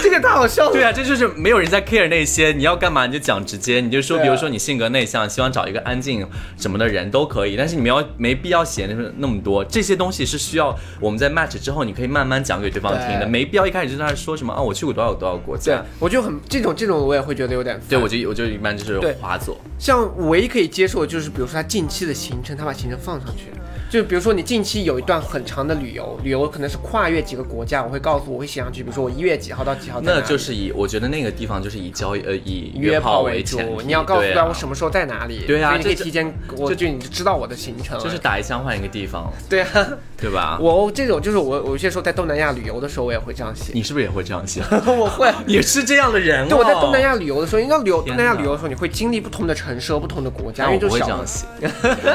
[0.05, 0.73] 这个太好笑了。
[0.73, 6.27] 对啊，这就是没有人在 care 那些，你要干嘛你就讲直接，你就说，比如说你性格内向，希望找一个安静
[6.59, 17.89] 什么的人都可以，但是你们要没必要写那那么多，这些东西是需要我们在 match 之后，你可以慢慢讲给对方听的，没必要一开始就在那说什么啊，我去过多少多少国家我就很这种这种我也会觉得有点烦。
[17.89, 19.15] 对我就我就一般就是对。
[19.15, 23.45] 划走，像我唯一可以接受的就是，比如说他近期的行程，他把行程放上去，
[23.95, 40.59] 就比如说你近期有一段很长的旅游，旅游可能是跨越几个国家，我会告诉我会写上去，比如说我一月几号到几号那就是以我觉得那个地方就是以交易呃以约炮为主，你要告诉他我什么时候在哪里，对啊所以你可以这提前，我就你就知道我的行程，就是打一枪换一个地方，对啊，对吧？
[40.61, 44.61] 我这种就是我我有些时候在东南亚旅游的时候，我也会这样写，你是不是也会这样写？
[44.87, 45.33] 我会。
[45.47, 51.47] 也是这样的人、哦，对，我在东南亚旅游的时候，因为旅游东南亚旅游的时候，你会经历不同的城市和不同的国家，因为就小的这样写。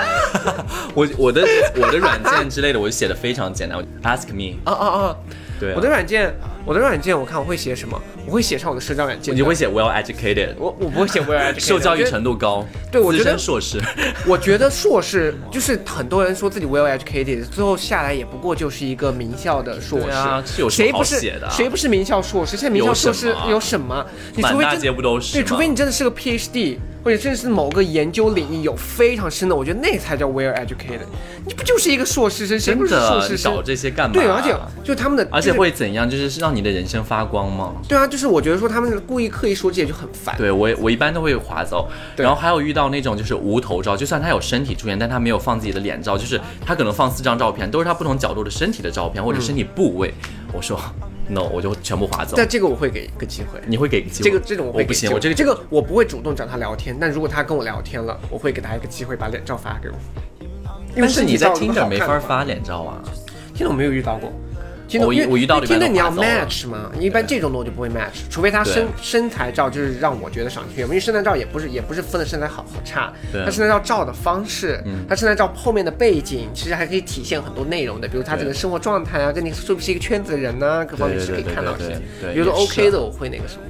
[0.94, 3.78] 我我的我的软件之类的，我就写的非常简单。
[4.04, 5.16] Ask me，啊啊啊！
[5.60, 6.34] 对、啊，我的软件
[6.66, 8.00] 我的软件我看我会写什么？
[8.26, 9.36] 我会写上我的社交软件。
[9.36, 13.82] 你会写 well educated，我我不会写 well educated，受教育程度高，对我觉得硕士，
[14.26, 20.06] 我觉得硕士就是很多人说自己 well educated，最后下来也不过就是一个名校的硕士。
[20.06, 22.56] 对啊谁不是写的啊谁不是名校硕士？
[22.56, 24.06] 现在名校硕士有什么
[24.36, 24.42] 什么？
[24.42, 31.00] 你除非真街不都是对，除非你真的是个 PhD，或者甚至是某个研究领域有非常深的，我觉得那才叫 well educated。
[31.46, 32.60] 你不就是一个硕士生？
[32.60, 33.62] 谁不真是硕士生找？
[33.62, 34.14] 这些干嘛？
[34.14, 36.10] 对，而且就他们的，而且会怎样？
[36.10, 37.74] 就是让你的人生发光吗？
[37.88, 40.36] 对啊，就是我觉得说他们故意刻意说这些就很烦。
[40.38, 50.14] 对我我一般都会划走，然后还有遇到那种就是无头照，就算他有身体出现，但他没有放自己的脸照，就是他可能放四张照片，都是他不同角度的身体的照片或者身体部位。
[50.52, 50.80] 我说
[51.30, 52.36] no，我就全部划走。
[52.36, 53.60] 但这个我会给一个机会。
[53.66, 54.30] 你会给个机会？
[54.30, 59.96] 这个这种我不行，我这个这个我不会主动找他聊天，但如果他跟我聊天了，我会给他一个机会把脸照发给我。
[60.96, 63.02] 但是你在身体照如果 Tinder 好看的话没法发脸照啊。
[63.54, 64.32] 听我没有遇到过。
[64.90, 82.02] 听我我遇到的一般听的你要 match 吗，一般这种的我就不会 match，除非他身身材照就是让我觉得赏心悦目，因为身材照也不是也不是分的身材好好差，他身材照照的方式，嗯他身材照后面的背景其实还可以体现很多内容的，比如他整个生活状态啊，跟你是不是一个圈子的人呐、各方面对是可以看到一些。
[82.34, 83.62] 比如说 OK 的我会那个什么，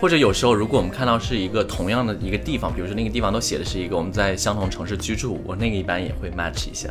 [0.00, 6.88] 或者有时候，如果我们看到是一个同样的一个地方，比如说那个地方都写的是一个我们在相同城市居住，我那个一般也会 match 一下。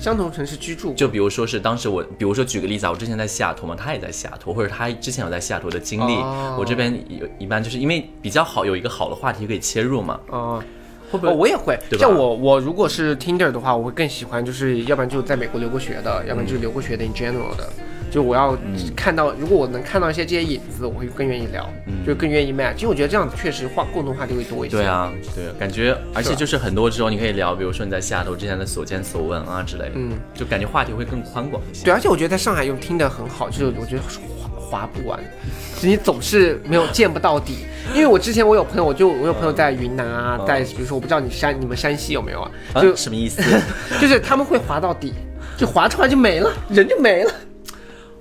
[0.00, 10.62] 相同城市居住，就比如说是当时我，比如说举个例子啊，我之前在西雅图嘛，他也在西雅图，或者他之前有在西雅图的经历，哦我这边有一般就是因为比较好有一个好的话题可以切入嘛，哦。
[11.12, 11.32] 会不会？
[11.32, 11.76] 哦，我也会。
[11.98, 17.68] 像我，我如果是 Tinder 的话，我会更喜欢，就是要不然就在美国留过学的，要不然就是留过学的 in general 的。
[18.10, 18.56] 就我要
[18.96, 21.68] 看到，如果我能看到一些这些影子，我会更愿意聊，
[22.06, 24.76] 就更愿意 match，因为我觉得这样子确实话共同话题会多一些。
[24.76, 31.84] 对啊，对，感觉而且就是很多时候你可以聊，比如说你在西雅图之前的所见所闻啊之类的，嗯，就感觉话题会更宽广一些。
[31.84, 35.18] 对，而且我觉得在上海用听的很好，就是我觉得划划不完，
[35.80, 37.58] 就你总是没有见不到底。
[37.94, 43.42] 因为我之前我有朋友，我就我有朋友在云南啊，嗯在比如说我不知道你山你们山西有没有啊，啊就什么意思
[44.00, 45.12] 就是他们会划到底，
[45.56, 47.32] 就划出来就没了，人就没了。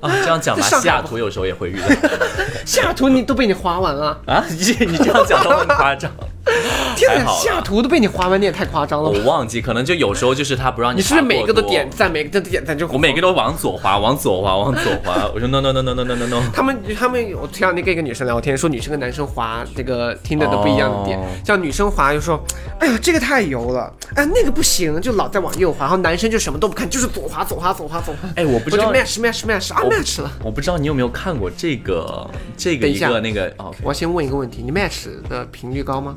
[0.02, 0.12] 啊？
[0.24, 1.88] 这样讲吧，西雅图有时候也会遇到
[2.66, 6.12] 西雅图你都被你划完了，啊，你你这样讲都很夸张。
[6.96, 9.18] 天哪，还好啦西雅图都被你划完，你也太夸张了吧。
[9.18, 15.30] 我忘记，可能就有时候就是他不让你你是不是划每个都点赞，每个都点赞就我每个都往左滑，往左滑，往左滑。
[15.34, 16.42] 我说 no no no no no no no no。
[16.54, 22.42] 他们他们，我前两天跟一个女生聊天，说女生跟男生滑这个听的都不一样的点，哦像女生滑就说，
[22.80, 28.30] 哎呀这个太油了，哎那个不行，就老在往右滑，然后男生就什么都不看，就是左滑左滑左滑左滑。
[28.36, 30.32] 哎，我不知道 match match match 啊 match 了。
[30.44, 36.16] 我不知道你有没有看过这个这个一个那个哦我要先问一个问题，你 match 的频率高吗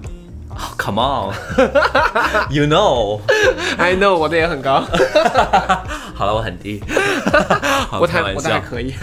[0.79, 3.21] ，Come on，you know。
[3.79, 4.85] ？I know 我的也很高，
[6.15, 6.83] 好了，我很低，
[7.88, 8.38] 好我还开玩笑。
[8.38, 8.95] 我的还可以。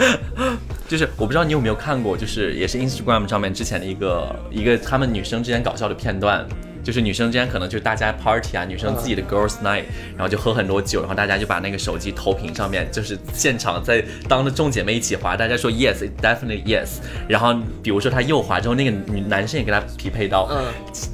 [0.88, 6.44] 就是我不知道你有没有看过，就是也是 Instagram 上面之前的一个一个他们女生之间搞笑的片段。
[6.82, 9.84] 就是女生之间可能就是大家 party 啊，女生自己的 girls night，
[10.16, 20.64] 然后就喝很多酒，然后大家就把那个手机投屏上面，就是现场在当着众姐妹一起滑，大家说 yes definitely yes，然后比如说他右滑之后，那个女男生也给他匹配到，嗯，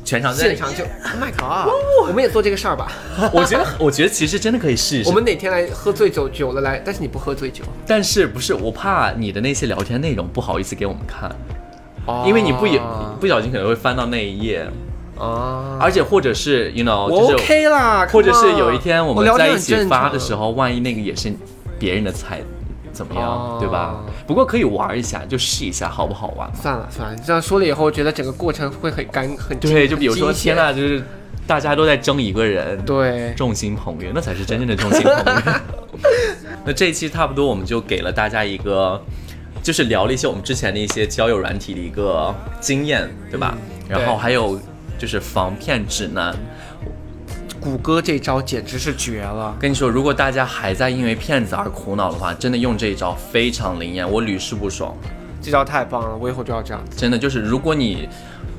[0.04, 1.72] 全场在现场就 Oh my god，
[2.08, 2.90] 我们也做这个事儿吧。
[3.32, 5.08] 我觉得 我觉得其实真的可以试一试。
[5.08, 11.30] 我，们哪天来喝醉酒久了来，但是你不喝醉酒，但是不是我怕你的那些聊天内容不好意思给我们看，
[12.06, 12.24] 哦。
[12.26, 12.80] 因为你不也
[13.20, 14.66] 不小心可能会翻到那一页，
[15.18, 21.32] 啊，而且或者是 you know 我就是 OK 啦，或者是有一天我们在一起发的时候，万一那个也是
[21.78, 22.40] 别人的菜，
[22.92, 24.02] 怎么样，哦对吧？
[24.26, 26.50] 不过可以玩一下，就试一下好不好玩。
[26.54, 31.02] 算了算了，你这样说了以后，我觉得整个过程会很干很对，就比如说天呐，就是
[31.46, 35.52] 大家都在争一个人，对，众星捧月，那才是真正的众星捧月。
[36.66, 39.00] 那这一期差不多，我们就给了大家一个，
[39.62, 43.56] 就是聊了一些我们之前的一些交友软体的一个经验，对吧？
[43.88, 44.58] 然后还有
[44.98, 46.34] 就是防骗指南。
[47.60, 49.56] 谷歌这招简直是绝了。
[49.58, 54.96] 跟你说，如果大家还在因为骗子而苦恼的话，真的用这一招非常灵验，我屡试不爽。
[55.42, 56.96] 这招太棒了，我以后就要这样子。
[56.96, 58.08] 真的就是，如果你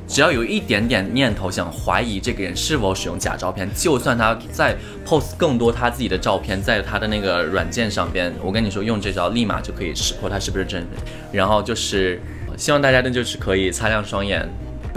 [0.08, 10.90] 只要有一点点念头想怀疑这个人是否使用假照片，就算他在 post 更多他自己的照片在他的那个软件上边，我跟你说，用这招立马就可以识破他是不是真人。
[11.32, 12.22] 然后就是
[12.58, 14.48] 希望大家呢就是可以擦亮双眼，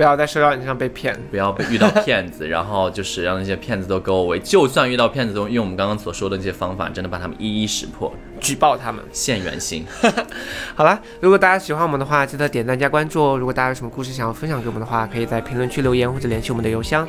[0.00, 1.14] 不要在社交软件上被骗。
[1.30, 4.38] 不要被遇到骗子， 然后就是让那些骗子都 go away。
[4.38, 8.10] 就算遇到骗子，都用我们刚刚所说的那些方法，真的把他们一一识破，
[8.40, 9.04] 举报他们。
[9.12, 9.84] 现原形。
[10.74, 13.36] 好了，如果大家喜欢我们的话，记得点赞加关注哦。
[13.36, 17.06] 如果大家有什么故事想要分享给我们的话，可以在评论区留言或者联系我们的邮箱。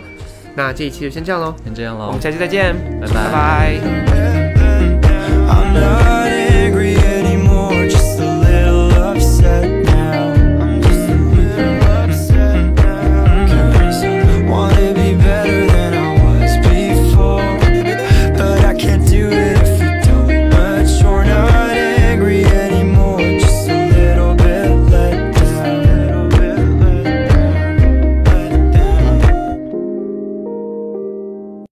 [0.53, 3.79] 那这一期就先这样喽，先这样喽我们，下期再见，拜拜